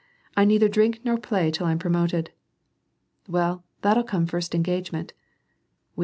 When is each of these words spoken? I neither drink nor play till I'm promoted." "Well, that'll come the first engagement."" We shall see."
I 0.35 0.45
neither 0.45 0.67
drink 0.67 1.01
nor 1.03 1.19
play 1.19 1.51
till 1.51 1.67
I'm 1.67 1.77
promoted." 1.77 2.31
"Well, 3.29 3.63
that'll 3.83 4.01
come 4.03 4.25
the 4.25 4.31
first 4.31 4.55
engagement."" 4.55 5.13
We 5.95 5.99
shall 5.99 5.99
see." 5.99 5.99